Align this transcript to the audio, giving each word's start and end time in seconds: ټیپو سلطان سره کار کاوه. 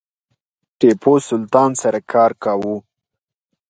ټیپو 0.77 1.13
سلطان 1.29 1.71
سره 1.81 1.99
کار 2.11 2.31
کاوه. 2.43 2.75